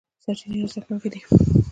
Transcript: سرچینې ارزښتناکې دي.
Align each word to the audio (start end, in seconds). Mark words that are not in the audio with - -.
سرچینې 0.23 0.57
ارزښتناکې 0.63 1.09
دي. 1.13 1.19